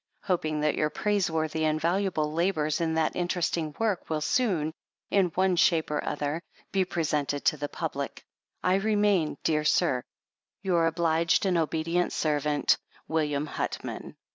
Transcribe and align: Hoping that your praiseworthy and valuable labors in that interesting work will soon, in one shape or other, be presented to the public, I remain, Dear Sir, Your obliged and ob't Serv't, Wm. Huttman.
Hoping 0.23 0.61
that 0.61 0.73
your 0.73 0.89
praiseworthy 0.89 1.63
and 1.63 1.79
valuable 1.79 2.33
labors 2.33 2.81
in 2.81 2.95
that 2.95 3.15
interesting 3.15 3.75
work 3.77 4.09
will 4.09 4.19
soon, 4.19 4.73
in 5.11 5.27
one 5.35 5.55
shape 5.55 5.91
or 5.91 6.03
other, 6.03 6.41
be 6.71 6.83
presented 6.85 7.45
to 7.45 7.57
the 7.57 7.69
public, 7.69 8.23
I 8.63 8.77
remain, 8.77 9.37
Dear 9.43 9.63
Sir, 9.63 10.03
Your 10.63 10.87
obliged 10.87 11.45
and 11.45 11.55
ob't 11.55 11.85
Serv't, 12.11 12.77
Wm. 13.07 13.45
Huttman. 13.45 14.15